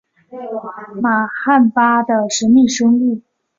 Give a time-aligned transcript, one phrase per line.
[0.99, 3.21] 玛罕巴的神秘生物。